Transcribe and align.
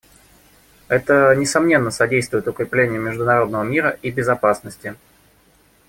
Это, 0.87 1.35
несомненно, 1.35 1.91
содействует 1.91 2.47
укреплению 2.47 2.99
международного 2.99 3.61
мира 3.61 3.99
и 4.01 4.09
безопасности. 4.09 4.95